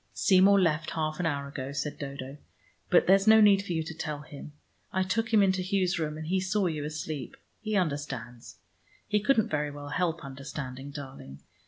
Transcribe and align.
"Seymour 0.13 0.59
left 0.59 0.89
half 0.89 1.19
an 1.19 1.27
hour 1.27 1.47
ago," 1.47 1.71
said 1.71 1.99
Dodo. 1.99 2.37
"But 2.89 3.05
there's 3.05 3.27
no 3.27 3.39
need 3.39 3.61
for 3.63 3.73
you 3.73 3.83
to 3.83 3.93
tell 3.93 4.21
him. 4.21 4.51
I 4.91 5.03
took 5.03 5.31
him 5.31 5.43
into 5.43 5.61
Hugh's 5.61 5.99
room 5.99 6.17
and 6.17 6.25
he 6.25 6.39
saw 6.39 6.65
you 6.65 6.83
asleep. 6.85 7.37
He 7.59 7.75
understands. 7.75 8.55
He 9.07 9.19
couldn't 9.19 9.49
very 9.49 9.69
well 9.69 9.89
help 9.89 10.25
understanding, 10.25 10.89
darling. 10.89 11.43